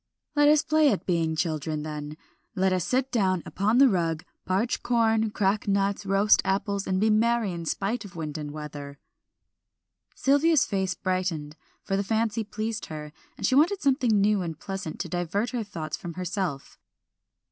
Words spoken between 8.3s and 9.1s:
or weather."